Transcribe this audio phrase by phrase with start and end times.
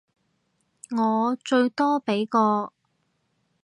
[0.97, 2.73] 我最多畀個